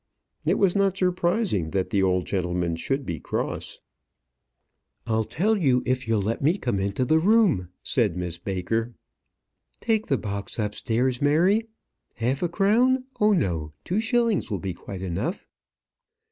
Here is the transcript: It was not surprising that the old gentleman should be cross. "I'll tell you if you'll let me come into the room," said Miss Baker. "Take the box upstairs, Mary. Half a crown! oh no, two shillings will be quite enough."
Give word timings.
It 0.47 0.55
was 0.57 0.75
not 0.75 0.97
surprising 0.97 1.69
that 1.69 1.91
the 1.91 2.01
old 2.01 2.25
gentleman 2.25 2.75
should 2.75 3.05
be 3.05 3.19
cross. 3.19 3.79
"I'll 5.05 5.23
tell 5.25 5.55
you 5.55 5.83
if 5.85 6.07
you'll 6.07 6.23
let 6.23 6.41
me 6.41 6.57
come 6.57 6.79
into 6.79 7.05
the 7.05 7.19
room," 7.19 7.69
said 7.83 8.17
Miss 8.17 8.39
Baker. 8.39 8.95
"Take 9.79 10.07
the 10.07 10.17
box 10.17 10.57
upstairs, 10.57 11.21
Mary. 11.21 11.67
Half 12.15 12.41
a 12.41 12.49
crown! 12.49 13.03
oh 13.19 13.31
no, 13.33 13.73
two 13.83 13.99
shillings 13.99 14.49
will 14.49 14.57
be 14.57 14.73
quite 14.73 15.03
enough." 15.03 15.45